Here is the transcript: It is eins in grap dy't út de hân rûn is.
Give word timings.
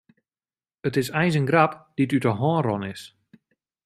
It 0.87 0.95
is 1.01 1.11
eins 1.19 1.37
in 1.39 1.49
grap 1.49 1.73
dy't 1.95 2.15
út 2.17 2.25
de 2.25 2.31
hân 2.39 2.59
rûn 2.65 2.87
is. 2.93 3.01